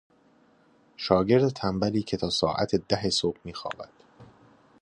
[0.97, 3.89] شاگرد تنبلی که تا ساعت ده صبح میخوابد.